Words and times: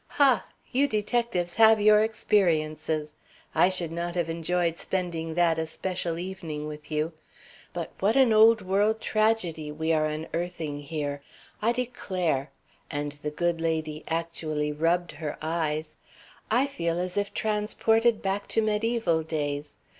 "Ha! 0.17 0.47
You 0.71 0.87
detectives 0.87 1.53
have 1.53 1.79
your 1.79 1.99
experiences! 1.99 3.13
I 3.53 3.69
should 3.69 3.91
not 3.91 4.15
have 4.15 4.29
enjoyed 4.31 4.79
spending 4.79 5.35
that 5.35 5.59
especial 5.59 6.17
evening 6.17 6.65
with 6.65 6.91
you. 6.91 7.13
But 7.71 7.91
what 7.99 8.15
an 8.15 8.33
old 8.33 8.63
world 8.63 8.99
tragedy 8.99 9.71
we 9.71 9.93
are 9.93 10.07
unearthing 10.07 10.79
here! 10.79 11.21
I 11.61 11.71
declare" 11.71 12.49
and 12.89 13.11
the 13.21 13.29
good 13.29 13.61
lady 13.61 14.03
actually 14.07 14.71
rubbed 14.71 15.11
her 15.11 15.37
eyes 15.39 15.99
"I 16.49 16.65
feel 16.65 16.97
as 16.97 17.15
if 17.15 17.31
transported 17.31 18.23
back 18.23 18.47
to 18.47 18.61
mediæval 18.63 19.27
days. 19.27 19.75